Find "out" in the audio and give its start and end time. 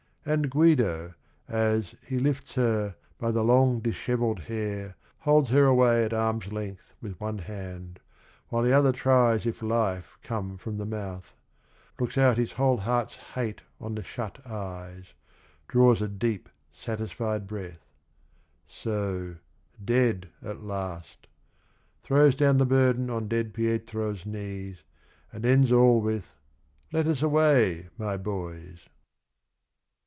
12.19-12.37